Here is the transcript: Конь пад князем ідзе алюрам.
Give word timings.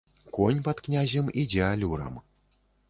Конь 0.37 0.61
пад 0.69 0.81
князем 0.87 1.31
ідзе 1.43 1.63
алюрам. 1.71 2.21